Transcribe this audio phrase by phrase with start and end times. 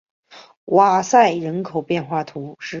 [0.65, 2.69] 瓦塞人口变化图示